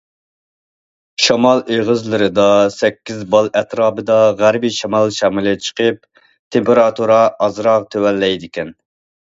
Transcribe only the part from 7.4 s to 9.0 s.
ئازراق تۆۋەنلەيدىكەن.